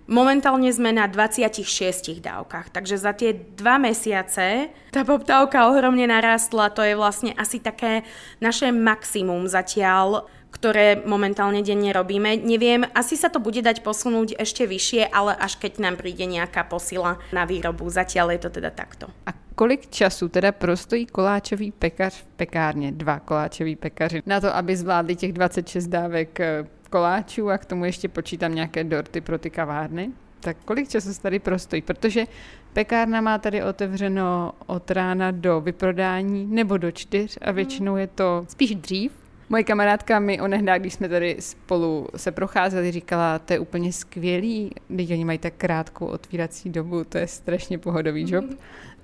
Momentálne 0.07 0.71
sme 0.71 0.95
na 0.95 1.11
26 1.11 2.23
dávkach, 2.23 2.71
takže 2.71 2.95
za 2.95 3.11
tie 3.11 3.35
dva 3.35 3.75
mesiace 3.83 4.71
tá 4.95 5.03
poptávka 5.03 5.67
ohromne 5.67 6.07
narastla, 6.07 6.71
to 6.71 6.79
je 6.87 6.95
vlastne 6.95 7.35
asi 7.35 7.59
také 7.59 8.07
naše 8.39 8.71
maximum 8.71 9.51
zatiaľ, 9.51 10.31
ktoré 10.55 11.03
momentálne 11.03 11.59
denne 11.61 11.91
robíme. 11.91 12.39
Neviem, 12.39 12.87
asi 12.95 13.19
sa 13.19 13.29
to 13.29 13.43
bude 13.43 13.61
dať 13.61 13.83
posunúť 13.83 14.39
ešte 14.39 14.65
vyššie, 14.65 15.11
ale 15.11 15.35
až 15.35 15.59
keď 15.59 15.83
nám 15.83 15.99
príde 15.99 16.23
nejaká 16.23 16.65
posila 16.71 17.19
na 17.35 17.43
výrobu. 17.43 17.91
Zatiaľ 17.91 18.39
je 18.39 18.41
to 18.47 18.51
teda 18.63 18.71
takto. 18.71 19.11
A 19.27 19.35
kolik 19.59 19.91
času 19.91 20.29
teda 20.29 20.53
prostojí 20.53 21.07
koláčový 21.07 21.73
pekař 21.73 22.15
v 22.15 22.25
pekárně, 22.25 22.93
dva 22.93 23.19
koláčoví 23.21 23.77
pekaři, 23.77 24.23
na 24.27 24.41
to, 24.41 24.55
aby 24.57 24.77
zvládli 24.77 25.17
těch 25.17 25.33
26 25.33 25.87
dávek 25.87 26.41
eh, 26.41 26.65
koláčů 26.89 27.51
a 27.51 27.59
k 27.59 27.65
tomu 27.65 27.85
ještě 27.85 28.09
počítám 28.09 28.55
nějaké 28.55 28.85
dorty 28.85 29.21
pro 29.21 29.39
ty 29.39 29.51
kavárny? 29.51 30.11
Tak 30.41 30.57
kolik 30.65 30.89
času 30.89 31.15
se 31.15 31.23
tady 31.23 31.39
prostojí? 31.39 31.83
Protože 31.83 32.25
pekárna 32.73 33.21
má 33.21 33.39
tady 33.39 33.63
otevřeno 33.63 34.53
od 34.67 34.91
rána 34.91 35.31
do 35.31 35.61
vyprodání 35.61 36.47
nebo 36.47 36.77
do 36.77 36.91
čtyř 36.91 37.39
a 37.41 37.53
většinou 37.53 37.97
je 37.97 38.07
to 38.07 38.45
spíš 38.49 38.75
dřív, 38.75 39.13
Moje 39.49 39.65
kamarádka 39.65 40.19
mi 40.19 40.41
onehdá, 40.41 40.79
když 40.79 40.95
jsme 40.95 41.09
tady 41.09 41.37
spolu 41.41 42.09
se 42.17 42.33
procházeli, 42.33 42.93
říkala, 42.93 43.39
to 43.39 43.53
je 43.53 43.59
úplně 43.59 43.93
skvělý, 43.93 44.71
když 44.89 45.11
oni 45.11 45.25
mají 45.25 45.39
tak 45.39 45.55
krátkou 45.57 46.07
otvírací 46.07 46.71
dobu, 46.71 47.05
to 47.05 47.19
je 47.19 47.27
strašně 47.27 47.79
pohodový 47.79 48.33
job. 48.33 48.45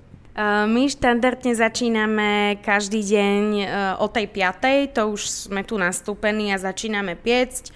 My 0.67 0.89
štandardne 0.89 1.53
začíname 1.53 2.57
každý 2.65 3.05
deň 3.05 3.43
e, 3.53 3.67
o 4.01 4.09
tej 4.09 4.33
5. 4.33 4.97
To 4.97 5.13
už 5.13 5.29
sme 5.29 5.61
tu 5.61 5.77
nastúpení 5.77 6.57
a 6.57 6.57
začíname 6.57 7.21
piecť. 7.21 7.69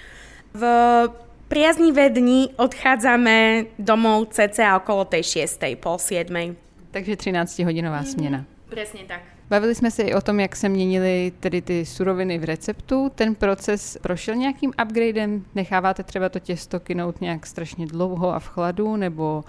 V 0.56 0.62
priaznivé 1.52 2.08
dni 2.08 2.56
odchádzame 2.56 3.68
domov 3.76 4.32
cca 4.32 4.80
okolo 4.80 5.04
tej 5.04 5.44
6. 5.44 5.76
pol 5.76 6.00
7. 6.00 6.32
Takže 6.96 7.12
13-hodinová 7.12 8.00
mm-hmm. 8.00 8.12
směna. 8.16 8.40
Presne 8.72 9.04
tak. 9.04 9.20
Bavili 9.50 9.75
jsme 9.75 9.90
se 9.90 10.02
i 10.02 10.14
o 10.14 10.20
tom, 10.20 10.40
jak 10.40 10.56
se 10.56 10.68
měnily 10.68 11.32
tedy 11.40 11.62
ty 11.62 11.86
suroviny 11.86 12.38
v 12.38 12.44
receptu. 12.44 13.12
Ten 13.14 13.34
proces 13.34 13.98
prošel 14.02 14.34
nějakým 14.34 14.72
upgradem? 14.84 15.44
Necháváte 15.54 16.02
třeba 16.02 16.28
to 16.28 16.38
těsto 16.38 16.80
kynout 16.80 17.20
nějak 17.20 17.46
strašně 17.46 17.86
dlouho 17.86 18.34
a 18.34 18.38
v 18.38 18.48
chladu, 18.48 18.96
nebo 18.96 19.44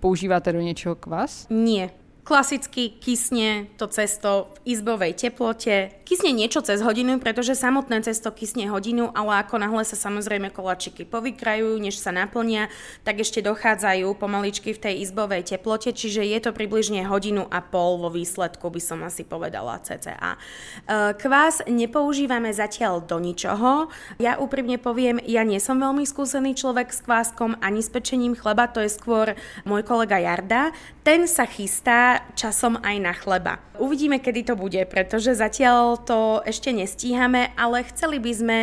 používáte 0.00 0.52
do 0.52 0.60
něčeho 0.60 0.94
kvas? 0.94 1.46
Nie. 1.50 1.90
Klasicky 2.26 2.90
kysne 2.90 3.70
to 3.78 3.86
cesto 3.86 4.50
v 4.58 4.74
izbovej 4.74 5.14
teplote. 5.14 5.94
Kysne 6.02 6.34
niečo 6.34 6.58
cez 6.58 6.82
hodinu, 6.82 7.22
pretože 7.22 7.54
samotné 7.54 8.02
cesto 8.02 8.34
kysne 8.34 8.66
hodinu, 8.66 9.14
ale 9.14 9.46
ako 9.46 9.62
náhle 9.62 9.86
sa 9.86 9.94
samozrejme 9.94 10.50
koláčiky 10.50 11.06
povykrajú, 11.06 11.78
než 11.78 12.02
sa 12.02 12.10
naplnia, 12.10 12.66
tak 13.06 13.22
ešte 13.22 13.46
dochádzajú 13.46 14.10
pomaličky 14.18 14.74
v 14.74 14.82
tej 14.82 14.94
izbovej 15.06 15.46
teplote, 15.46 15.94
čiže 15.94 16.26
je 16.26 16.38
to 16.42 16.50
približne 16.50 17.06
hodinu 17.06 17.46
a 17.46 17.62
pol 17.62 18.02
vo 18.02 18.10
výsledku, 18.10 18.74
by 18.74 18.82
som 18.82 19.06
asi 19.06 19.22
povedala 19.22 19.78
cca. 19.78 20.18
E, 20.18 20.38
kvás 21.14 21.62
nepoužívame 21.70 22.50
zatiaľ 22.50 23.06
do 23.06 23.22
ničoho. 23.22 23.86
Ja 24.18 24.34
úprimne 24.42 24.82
poviem, 24.82 25.22
ja 25.22 25.46
nie 25.46 25.62
som 25.62 25.78
veľmi 25.78 26.02
skúsený 26.02 26.58
človek 26.58 26.90
s 26.90 27.06
kváskom 27.06 27.54
ani 27.62 27.86
s 27.86 27.90
pečením 27.94 28.34
chleba, 28.34 28.66
to 28.66 28.82
je 28.82 28.90
skôr 28.90 29.38
môj 29.62 29.86
kolega 29.86 30.18
Jarda. 30.18 30.74
Ten 31.06 31.30
sa 31.30 31.46
chystá 31.46 32.15
časom 32.36 32.78
aj 32.80 32.96
na 33.00 33.12
chleba. 33.16 33.58
Uvidíme, 33.80 34.20
kedy 34.20 34.52
to 34.52 34.54
bude, 34.54 34.80
pretože 34.88 35.36
zatiaľ 35.36 36.00
to 36.00 36.40
ešte 36.44 36.72
nestíhame, 36.72 37.52
ale 37.56 37.86
chceli 37.88 38.20
by 38.20 38.32
sme 38.32 38.58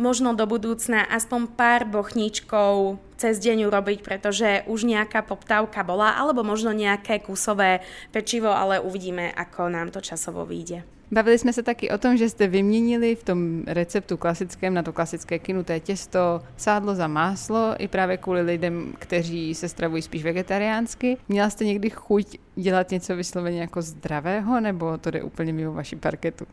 možno 0.00 0.32
do 0.34 0.48
budúcna 0.48 1.04
aspoň 1.06 1.52
pár 1.54 1.86
bochníčkov 1.86 2.98
cez 3.20 3.38
deň 3.38 3.70
urobiť, 3.70 4.02
pretože 4.02 4.66
už 4.66 4.88
nejaká 4.88 5.22
poptávka 5.22 5.86
bola, 5.86 6.18
alebo 6.18 6.42
možno 6.42 6.74
nejaké 6.74 7.22
kusové 7.22 7.84
pečivo, 8.10 8.50
ale 8.50 8.82
uvidíme, 8.82 9.30
ako 9.30 9.70
nám 9.70 9.94
to 9.94 10.02
časovo 10.02 10.42
vyjde. 10.42 10.82
Bavili 11.12 11.38
jsme 11.38 11.52
se 11.52 11.62
taky 11.62 11.90
o 11.90 11.98
tom, 11.98 12.16
že 12.16 12.28
jste 12.28 12.46
vyměnili 12.46 13.14
v 13.14 13.24
tom 13.24 13.62
receptu 13.66 14.16
klasickém 14.16 14.74
na 14.74 14.82
to 14.82 14.92
klasické 14.92 15.38
kinuté 15.38 15.80
těsto 15.80 16.40
sádlo 16.56 16.94
za 16.94 17.06
máslo 17.06 17.74
i 17.78 17.88
právě 17.88 18.16
kvůli 18.16 18.40
lidem, 18.40 18.92
kteří 18.98 19.54
se 19.54 19.68
stravují 19.68 20.02
spíš 20.02 20.24
vegetariánsky. 20.24 21.16
Měla 21.28 21.50
jste 21.50 21.64
někdy 21.64 21.90
chuť 21.90 22.38
dělat 22.56 22.90
něco 22.90 23.16
vysloveně 23.16 23.60
jako 23.60 23.82
zdravého, 23.82 24.60
nebo 24.60 24.98
to 24.98 25.10
jde 25.10 25.22
úplně 25.22 25.52
mimo 25.52 25.72
vaši 25.72 25.96
parketu? 25.96 26.46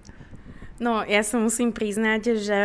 No, 0.79 1.03
ja 1.03 1.19
sa 1.27 1.35
musím 1.35 1.75
priznať, 1.75 2.39
že 2.39 2.59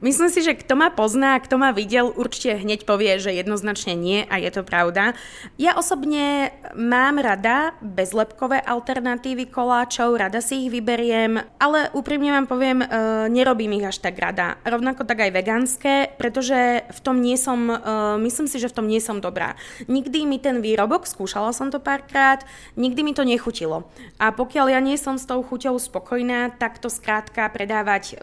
Myslím 0.00 0.32
si, 0.32 0.40
že 0.40 0.56
kto 0.56 0.80
ma 0.80 0.88
pozná, 0.88 1.36
kto 1.36 1.60
ma 1.60 1.76
videl, 1.76 2.08
určite 2.08 2.56
hneď 2.56 2.88
povie, 2.88 3.20
že 3.20 3.36
jednoznačne 3.36 3.92
nie 3.92 4.24
a 4.24 4.40
je 4.40 4.48
to 4.48 4.64
pravda. 4.64 5.12
Ja 5.60 5.76
osobne 5.76 6.56
mám 6.72 7.20
rada 7.20 7.76
bezlepkové 7.84 8.64
alternatívy 8.64 9.52
koláčov, 9.52 10.16
rada 10.16 10.40
si 10.40 10.64
ich 10.64 10.72
vyberiem, 10.72 11.44
ale 11.60 11.92
úprimne 11.92 12.32
vám 12.32 12.48
poviem, 12.48 12.80
e, 12.80 12.86
nerobím 13.28 13.76
ich 13.76 13.84
až 13.84 14.00
tak 14.00 14.16
rada. 14.16 14.56
Rovnako 14.64 15.04
tak 15.04 15.20
aj 15.20 15.36
vegánske, 15.36 16.16
pretože 16.16 16.80
v 16.88 17.00
tom 17.04 17.20
nie 17.20 17.36
som, 17.36 17.68
e, 17.68 17.76
myslím 18.24 18.48
si, 18.48 18.56
že 18.56 18.72
v 18.72 18.76
tom 18.80 18.88
nie 18.88 19.04
som 19.04 19.20
dobrá. 19.20 19.52
Nikdy 19.84 20.24
mi 20.24 20.40
ten 20.40 20.64
výrobok, 20.64 21.04
skúšala 21.04 21.52
som 21.52 21.68
to 21.68 21.76
párkrát, 21.76 22.40
nikdy 22.72 23.04
mi 23.04 23.12
to 23.12 23.20
nechutilo. 23.20 23.84
A 24.16 24.32
pokiaľ 24.32 24.66
ja 24.72 24.80
nie 24.80 24.96
som 24.96 25.20
s 25.20 25.28
tou 25.28 25.44
chuťou 25.44 25.76
spokojná, 25.76 26.56
tak 26.56 26.80
to 26.80 26.88
skrátka 26.88 27.44
predávať 27.52 28.16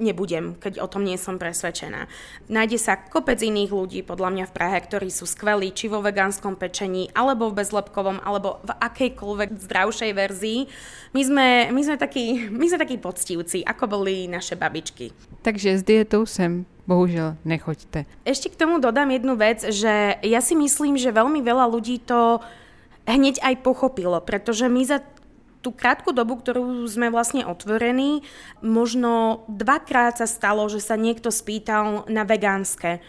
nebudem, 0.00 0.56
keď 0.56 0.80
o 0.80 0.88
tom 0.88 1.04
nie 1.04 1.20
som 1.20 1.36
presvedčená. 1.36 2.08
Nájde 2.48 2.80
sa 2.80 2.96
kopec 2.96 3.38
iných 3.38 3.70
ľudí, 3.70 4.00
podľa 4.00 4.32
mňa 4.32 4.44
v 4.48 4.56
Prahe, 4.56 4.78
ktorí 4.80 5.12
sú 5.12 5.28
skvelí, 5.28 5.70
či 5.70 5.86
vo 5.86 6.00
vegánskom 6.00 6.56
pečení, 6.56 7.12
alebo 7.12 7.52
v 7.52 7.60
bezlepkovom, 7.60 8.24
alebo 8.24 8.58
v 8.64 8.70
akejkoľvek 8.74 9.50
zdravšej 9.60 10.12
verzii. 10.16 10.60
My 11.12 11.22
sme, 11.22 11.46
my 11.70 11.80
sme, 11.84 11.96
takí, 12.00 12.48
my 12.48 12.66
sme 12.66 12.78
takí 12.80 12.96
poctivci, 12.96 13.62
ako 13.62 14.00
boli 14.00 14.26
naše 14.26 14.56
babičky. 14.56 15.12
Takže 15.44 15.78
s 15.78 15.82
dietou 15.84 16.24
sem 16.24 16.64
bohužiaľ 16.90 17.38
nechoďte. 17.46 18.08
Ešte 18.26 18.50
k 18.50 18.58
tomu 18.58 18.82
dodám 18.82 19.14
jednu 19.14 19.38
vec, 19.38 19.62
že 19.62 20.18
ja 20.18 20.40
si 20.42 20.58
myslím, 20.58 20.98
že 20.98 21.14
veľmi 21.14 21.38
veľa 21.38 21.70
ľudí 21.70 22.02
to 22.02 22.42
hneď 23.06 23.38
aj 23.42 23.54
pochopilo, 23.62 24.18
pretože 24.18 24.66
my 24.66 24.82
za 24.82 24.98
tú 25.60 25.76
krátku 25.76 26.16
dobu, 26.16 26.40
ktorú 26.40 26.88
sme 26.88 27.12
vlastne 27.12 27.44
otvorení, 27.44 28.24
možno 28.64 29.44
dvakrát 29.48 30.16
sa 30.16 30.26
stalo, 30.28 30.64
že 30.72 30.80
sa 30.80 30.96
niekto 30.96 31.28
spýtal 31.28 32.08
na 32.08 32.24
vegánske. 32.24 33.04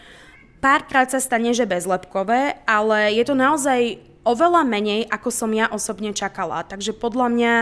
Párkrát 0.60 1.08
sa 1.10 1.18
stane, 1.18 1.50
že 1.56 1.66
bezlepkové, 1.66 2.60
ale 2.68 3.16
je 3.16 3.24
to 3.26 3.34
naozaj 3.34 3.98
oveľa 4.22 4.62
menej, 4.62 5.08
ako 5.10 5.28
som 5.34 5.50
ja 5.50 5.66
osobne 5.72 6.14
čakala. 6.14 6.62
Takže 6.62 6.94
podľa 6.94 7.28
mňa 7.32 7.54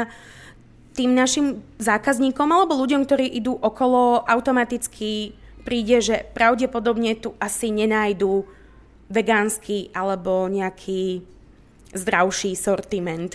tým 0.93 1.17
našim 1.17 1.65
zákazníkom 1.81 2.51
alebo 2.51 2.77
ľuďom, 2.77 3.07
ktorí 3.07 3.25
idú 3.31 3.57
okolo, 3.57 4.27
automaticky 4.27 5.33
príde, 5.65 6.03
že 6.03 6.29
pravdepodobne 6.35 7.17
tu 7.17 7.33
asi 7.41 7.73
nenájdu 7.73 8.45
vegánsky 9.09 9.89
alebo 9.97 10.51
nejaký 10.51 11.25
zdravší 11.91 12.55
sortiment. 12.55 13.35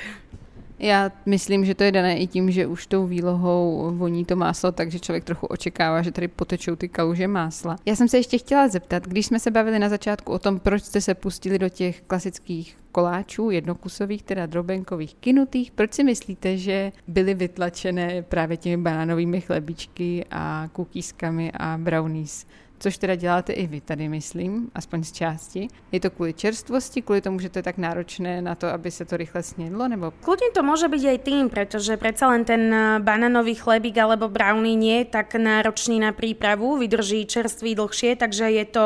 Já 0.85 1.11
myslím, 1.25 1.65
že 1.65 1.75
to 1.75 1.83
je 1.83 1.91
dané 1.91 2.19
i 2.19 2.27
tím, 2.27 2.51
že 2.51 2.67
už 2.67 2.87
tou 2.87 3.07
výlohou 3.07 3.91
voní 3.97 4.25
to 4.25 4.35
máslo, 4.35 4.71
takže 4.71 4.99
člověk 4.99 5.23
trochu 5.23 5.45
očekává, 5.45 6.01
že 6.01 6.11
tady 6.11 6.27
potečou 6.27 6.75
ty 6.75 6.89
kaluže 6.89 7.27
másla. 7.27 7.75
Já 7.85 7.95
jsem 7.95 8.07
se 8.07 8.17
ještě 8.17 8.37
chtěla 8.37 8.67
zeptat, 8.67 9.07
když 9.07 9.25
jsme 9.25 9.39
se 9.39 9.51
bavili 9.51 9.79
na 9.79 9.89
začátku 9.89 10.31
o 10.31 10.39
tom, 10.39 10.59
proč 10.59 10.83
jste 10.83 11.01
se 11.01 11.13
pustili 11.13 11.59
do 11.59 11.69
těch 11.69 12.01
klasických 12.01 12.77
koláčů, 12.91 13.49
jednokusových, 13.49 14.23
teda 14.23 14.45
drobenkových, 14.45 15.15
kinutých, 15.15 15.71
proč 15.71 15.93
si 15.93 16.03
myslíte, 16.03 16.57
že 16.57 16.91
byly 17.07 17.33
vytlačené 17.33 18.21
právě 18.21 18.57
těmi 18.57 18.83
banánovými 18.83 19.41
chlebičky 19.41 20.25
a 20.31 20.69
kukískami 20.73 21.51
a 21.51 21.77
brownies? 21.77 22.45
Což 22.79 22.97
teda 22.97 23.15
děláte 23.15 23.53
i 23.53 23.67
vy 23.67 23.81
tady, 23.81 24.09
myslím, 24.09 24.71
aspoň 24.75 25.03
z 25.03 25.11
části. 25.11 25.67
Je 25.91 25.99
to 25.99 26.09
kvůli 26.09 26.33
čerstvosti, 26.33 27.01
kvůli 27.01 27.21
tomu, 27.21 27.39
že 27.39 27.49
to 27.49 27.59
je 27.59 27.63
tak 27.63 27.77
náročné 27.77 28.41
na 28.41 28.55
to, 28.55 28.67
aby 28.67 28.91
se 28.91 29.05
to 29.05 29.17
rychle 29.17 29.43
snědlo, 29.43 29.87
nebo? 29.87 30.13
Kľudne 30.23 30.51
to 30.51 30.61
môže 30.63 30.87
byť 30.91 31.03
aj 31.05 31.17
tým, 31.23 31.43
pretože 31.49 31.93
predsa 31.97 32.27
len 32.31 32.43
ten 32.45 32.73
eh, 32.73 32.99
banánový 32.99 33.55
chlebík 33.55 33.97
alebo 33.97 34.27
brownie 34.27 34.75
nie 34.75 34.97
je 35.03 35.11
tak 35.15 35.35
náročný 35.35 35.99
na 35.99 36.11
prípravu, 36.11 36.77
vydrží 36.77 37.25
čerstvý 37.25 37.75
dlhšie, 37.75 38.15
takže 38.15 38.51
je 38.51 38.65
to 38.65 38.85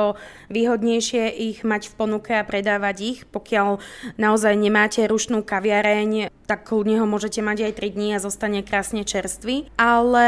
výhodnejšie 0.49 1.29
ich 1.29 1.63
mať 1.63 1.89
v 1.89 1.93
ponuke 1.97 2.31
a 2.35 2.47
predávať 2.47 2.97
ich. 3.01 3.19
Pokiaľ 3.29 3.81
naozaj 4.17 4.53
nemáte 4.55 5.01
rušnú 5.05 5.41
kaviareň, 5.41 6.29
tak 6.49 6.65
kľudne 6.65 6.97
ho 6.97 7.05
môžete 7.05 7.45
mať 7.45 7.69
aj 7.69 7.73
3 7.77 7.95
dní 7.95 8.07
a 8.17 8.23
zostane 8.23 8.65
krásne 8.65 9.05
čerstvý. 9.05 9.69
Ale 9.77 10.27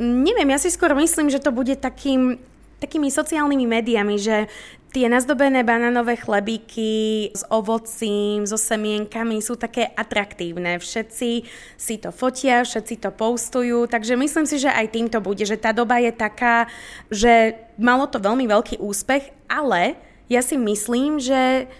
neviem, 0.00 0.48
ja 0.48 0.58
si 0.58 0.72
skôr 0.72 0.96
myslím, 0.96 1.28
že 1.28 1.40
to 1.40 1.52
bude 1.52 1.76
takým 1.76 2.40
takými 2.80 3.12
sociálnymi 3.12 3.66
médiami, 3.68 4.16
že 4.16 4.48
tie 4.90 5.06
nazdobené 5.06 5.62
banánové 5.62 6.18
chlebíky 6.18 7.30
s 7.30 7.46
ovocím, 7.46 8.42
so 8.42 8.58
semienkami 8.58 9.38
sú 9.38 9.54
také 9.54 9.86
atraktívne. 9.94 10.82
Všetci 10.82 11.30
si 11.78 11.94
to 12.02 12.10
fotia, 12.10 12.66
všetci 12.66 12.98
to 12.98 13.10
postujú, 13.14 13.86
takže 13.86 14.18
myslím 14.18 14.46
si, 14.50 14.58
že 14.58 14.70
aj 14.70 14.90
týmto 14.90 15.22
bude, 15.22 15.46
že 15.46 15.60
tá 15.60 15.70
doba 15.70 16.02
je 16.02 16.10
taká, 16.10 16.66
že 17.06 17.54
malo 17.78 18.10
to 18.10 18.18
veľmi 18.18 18.50
veľký 18.50 18.82
úspech, 18.82 19.30
ale 19.46 19.94
ja 20.26 20.42
si 20.42 20.58
myslím, 20.58 21.22
že 21.22 21.70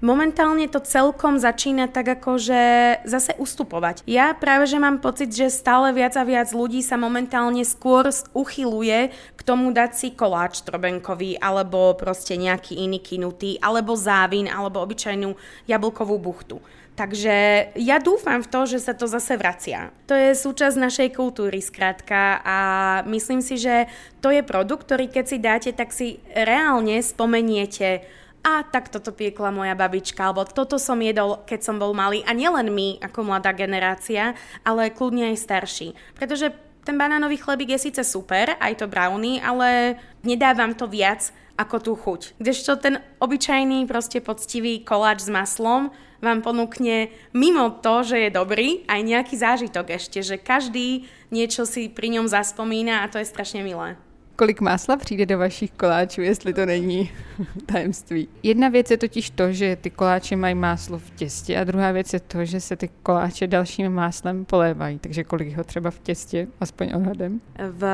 Momentálne 0.00 0.64
to 0.64 0.80
celkom 0.80 1.36
začína 1.36 1.84
tak 1.92 2.16
akože 2.16 2.60
zase 3.04 3.36
ustupovať. 3.36 4.00
Ja 4.08 4.32
práve, 4.32 4.64
že 4.64 4.80
mám 4.80 4.96
pocit, 4.96 5.28
že 5.28 5.52
stále 5.52 5.92
viac 5.92 6.16
a 6.16 6.24
viac 6.24 6.48
ľudí 6.56 6.80
sa 6.80 6.96
momentálne 6.96 7.60
skôr 7.68 8.08
uchyluje 8.32 9.12
k 9.12 9.40
tomu 9.44 9.76
dať 9.76 9.90
si 9.92 10.08
koláč 10.16 10.64
trobenkový, 10.64 11.36
alebo 11.36 11.92
proste 12.00 12.40
nejaký 12.40 12.80
iný 12.80 13.04
kinutý, 13.04 13.60
alebo 13.60 13.92
závin, 13.92 14.48
alebo 14.48 14.80
obyčajnú 14.80 15.36
jablkovú 15.68 16.16
buchtu. 16.16 16.64
Takže 16.96 17.68
ja 17.76 17.96
dúfam 18.00 18.40
v 18.44 18.48
to, 18.48 18.60
že 18.68 18.80
sa 18.80 18.92
to 18.96 19.04
zase 19.04 19.36
vracia. 19.36 19.92
To 20.08 20.16
je 20.16 20.36
súčasť 20.36 20.76
našej 20.80 21.08
kultúry 21.16 21.60
skrátka 21.60 22.40
a 22.40 22.58
myslím 23.04 23.40
si, 23.40 23.56
že 23.60 23.88
to 24.24 24.32
je 24.32 24.40
produkt, 24.44 24.88
ktorý 24.88 25.12
keď 25.12 25.24
si 25.24 25.36
dáte, 25.40 25.70
tak 25.72 25.92
si 25.92 26.20
reálne 26.32 27.00
spomeniete 27.00 28.04
a 28.40 28.64
tak 28.64 28.88
toto 28.88 29.12
piekla 29.12 29.52
moja 29.52 29.76
babička, 29.76 30.24
alebo 30.24 30.48
toto 30.48 30.80
som 30.80 30.96
jedol, 31.04 31.44
keď 31.44 31.60
som 31.60 31.76
bol 31.76 31.92
malý. 31.92 32.24
A 32.24 32.32
nielen 32.32 32.72
my, 32.72 32.96
ako 33.04 33.28
mladá 33.28 33.52
generácia, 33.52 34.32
ale 34.64 34.88
kľudne 34.88 35.32
aj 35.32 35.44
starší. 35.44 35.88
Pretože 36.16 36.56
ten 36.80 36.96
banánový 36.96 37.36
chlebík 37.36 37.76
je 37.76 37.92
síce 37.92 38.00
super, 38.08 38.56
aj 38.56 38.80
to 38.80 38.88
brownie, 38.88 39.38
ale 39.44 40.00
nedávam 40.24 40.72
to 40.72 40.88
viac 40.88 41.28
ako 41.60 41.76
tú 41.76 41.92
chuť. 41.92 42.40
Kdežto 42.40 42.80
ten 42.80 43.04
obyčajný, 43.20 43.84
proste 43.84 44.24
poctivý 44.24 44.80
koláč 44.80 45.28
s 45.28 45.30
maslom 45.30 45.92
vám 46.24 46.40
ponúkne 46.40 47.12
mimo 47.36 47.68
to, 47.84 48.04
že 48.04 48.28
je 48.28 48.30
dobrý, 48.32 48.68
aj 48.88 49.00
nejaký 49.04 49.36
zážitok 49.36 49.92
ešte, 50.00 50.24
že 50.24 50.40
každý 50.40 51.04
niečo 51.28 51.68
si 51.68 51.92
pri 51.92 52.16
ňom 52.16 52.28
zaspomína 52.28 53.04
a 53.04 53.10
to 53.12 53.20
je 53.20 53.28
strašne 53.28 53.60
milé 53.60 54.00
kolik 54.40 54.60
másla 54.60 54.96
přijde 54.96 55.26
do 55.26 55.38
vašich 55.38 55.70
koláčů, 55.70 56.20
jestli 56.22 56.52
to 56.52 56.66
není 56.66 57.10
tajemství. 57.66 58.28
Jedna 58.42 58.68
věc 58.68 58.90
je 58.90 58.96
totiž 58.96 59.30
to, 59.30 59.52
že 59.52 59.76
ty 59.76 59.90
koláče 59.90 60.36
mají 60.36 60.54
máslo 60.54 60.98
v 60.98 61.10
těstě 61.10 61.60
a 61.60 61.64
druhá 61.64 61.92
věc 61.92 62.12
je 62.12 62.20
to, 62.20 62.44
že 62.44 62.60
se 62.60 62.76
ty 62.76 62.88
koláče 63.02 63.46
dalším 63.46 63.92
máslem 63.92 64.44
polévají. 64.44 64.98
Takže 64.98 65.24
kolik 65.24 65.56
ho 65.56 65.64
třeba 65.64 65.90
v 65.90 65.98
těstě, 65.98 66.46
aspoň 66.60 66.92
odhadem? 66.94 67.40
V 67.70 67.84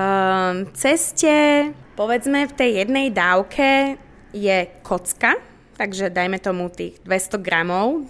ceste, 0.73 1.65
povedzme 1.99 2.47
v 2.47 2.53
tej 2.53 2.75
jednej 2.75 3.11
dávke 3.11 3.99
je 4.31 4.67
kocka, 4.87 5.35
takže 5.77 6.15
dajme 6.15 6.39
tomu 6.39 6.71
tých 6.71 7.03
200 7.03 7.43
gramov, 7.43 8.07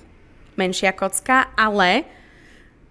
menšia 0.60 0.92
kocka, 0.92 1.56
ale 1.56 2.04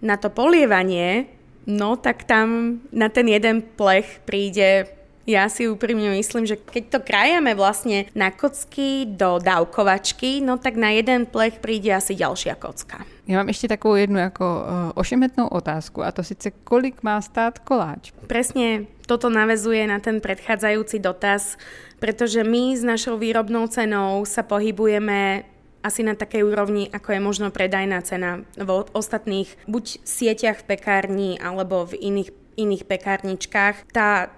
na 0.02 0.18
to 0.18 0.34
polievanie, 0.34 1.30
no 1.70 2.02
tak 2.02 2.26
tam 2.26 2.82
na 2.90 3.14
ten 3.14 3.30
jeden 3.30 3.62
plech 3.62 4.26
príde 4.26 4.96
ja 5.26 5.50
si 5.50 5.66
úprimne 5.66 6.14
myslím, 6.14 6.46
že 6.46 6.56
keď 6.56 6.84
to 6.90 7.00
krajame 7.02 7.58
vlastne 7.58 8.06
na 8.14 8.30
kocky 8.30 9.10
do 9.10 9.42
dávkovačky, 9.42 10.42
no 10.46 10.62
tak 10.62 10.78
na 10.78 10.94
jeden 10.94 11.26
plech 11.26 11.58
príde 11.60 11.90
asi 11.94 12.14
ďalšia 12.16 12.56
kocka. 12.56 13.06
Já 13.28 13.38
mám 13.38 13.48
ještě 13.48 13.68
takovou 13.68 13.96
jednu 13.96 14.20
jako 14.20 14.46
uh, 14.46 14.92
ošemetnou 14.96 15.48
otázku 15.48 16.04
a 16.04 16.12
to 16.12 16.24
sice 16.24 16.52
kolik 16.52 17.04
má 17.04 17.22
stát 17.22 17.60
koláč? 17.60 18.14
Presne 18.28 18.86
toto 19.06 19.30
navezuje 19.30 19.88
na 19.88 20.00
ten 20.00 20.22
predchádzajúci 20.22 21.00
dotaz, 21.02 21.58
pretože 22.00 22.44
my 22.44 22.78
s 22.78 22.84
našou 22.86 23.18
výrobnou 23.18 23.68
cenou 23.68 24.26
sa 24.26 24.46
pohybujeme 24.46 25.44
asi 25.86 26.02
na 26.02 26.18
takej 26.18 26.42
úrovni, 26.46 26.90
ako 26.94 27.14
je 27.14 27.20
možno 27.22 27.48
predajná 27.54 28.02
cena 28.02 28.42
v 28.58 28.70
ostatných 28.94 29.50
buď 29.70 30.02
sieťach 30.02 30.62
v 30.62 30.68
pekárni 30.78 31.32
alebo 31.38 31.86
v 31.86 31.98
iných, 31.98 32.30
iných 32.58 32.84
pekárničkách. 32.90 33.94
Tá 33.94 34.34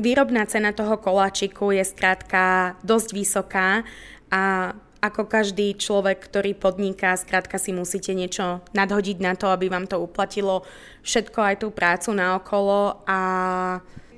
Výrobná 0.00 0.48
cena 0.48 0.72
toho 0.72 0.96
koláčiku 0.96 1.68
je 1.72 1.84
skrátka 1.84 2.74
dosť 2.80 3.08
vysoká 3.12 3.84
a 4.32 4.72
ako 5.02 5.26
každý 5.26 5.74
človek, 5.74 6.22
ktorý 6.22 6.54
podniká, 6.54 7.18
skrátka 7.18 7.58
si 7.58 7.74
musíte 7.74 8.14
niečo 8.14 8.62
nadhodiť 8.70 9.18
na 9.18 9.34
to, 9.34 9.50
aby 9.50 9.66
vám 9.66 9.90
to 9.90 9.98
uplatilo 9.98 10.62
všetko 11.02 11.38
aj 11.42 11.54
tú 11.58 11.68
prácu 11.74 12.14
na 12.14 12.38
okolo 12.38 13.02
a 13.02 13.18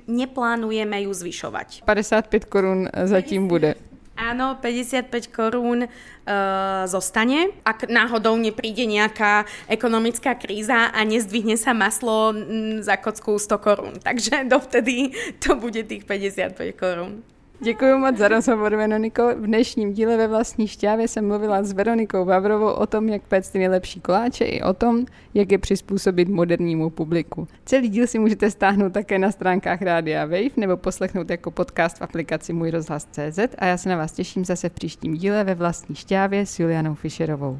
neplánujeme 0.05 1.09
ju 1.09 1.11
zvyšovať. 1.11 1.89
55 1.89 2.45
korún 2.45 2.85
zatím 3.09 3.49
bude. 3.49 3.73
Áno, 4.15 4.55
55 4.63 5.11
korún 5.27 5.83
uh, 5.83 6.83
zostane. 6.87 7.51
Ak 7.67 7.83
náhodou 7.91 8.39
nepríde 8.39 8.87
nejaká 8.87 9.43
ekonomická 9.67 10.39
kríza 10.39 10.87
a 10.87 10.99
nezdvihne 11.03 11.59
sa 11.59 11.75
maslo 11.75 12.31
m, 12.31 12.79
za 12.79 12.95
kocku 12.95 13.35
100 13.35 13.59
korún. 13.59 13.93
Takže 13.99 14.47
dovtedy 14.47 15.11
to 15.43 15.59
bude 15.59 15.83
tých 15.83 16.07
55 16.07 16.55
korún. 16.79 17.27
Děkuji 17.59 17.97
moc 17.97 18.17
za 18.17 18.27
rozhovor, 18.27 18.75
Veroniko. 18.75 19.35
V 19.35 19.45
dnešním 19.45 19.93
díle 19.93 20.17
ve 20.17 20.27
vlastní 20.27 20.67
šťávě 20.67 21.07
jsem 21.07 21.27
mluvila 21.27 21.63
s 21.63 21.73
Veronikou 21.73 22.25
Vavrovou 22.25 22.71
o 22.71 22.85
tom, 22.87 23.09
jak 23.09 23.21
péct 23.27 23.53
nejlepší 23.53 24.01
koláče 24.01 24.45
i 24.45 24.61
o 24.61 24.73
tom, 24.73 25.05
jak 25.33 25.51
je 25.51 25.57
přizpůsobit 25.57 26.29
modernímu 26.29 26.89
publiku. 26.89 27.47
Celý 27.65 27.89
díl 27.89 28.07
si 28.07 28.19
můžete 28.19 28.51
stáhnout 28.51 28.93
také 28.93 29.19
na 29.19 29.31
stránkách 29.31 29.81
Rádia 29.81 30.25
Wave 30.25 30.57
nebo 30.57 30.77
poslechnout 30.77 31.29
jako 31.29 31.51
podcast 31.51 31.97
v 31.97 32.01
aplikaci 32.01 32.53
Můj 32.53 32.71
rozhlas 32.71 33.07
CZ 33.11 33.39
a 33.57 33.65
já 33.65 33.77
se 33.77 33.89
na 33.89 33.97
vás 33.97 34.11
těším 34.11 34.45
zase 34.45 34.69
v 34.69 34.73
příštím 34.73 35.13
díle 35.13 35.43
ve 35.43 35.55
vlastní 35.55 35.95
šťávě 35.95 36.45
s 36.45 36.59
Julianou 36.59 36.95
Fischerovou. 36.95 37.59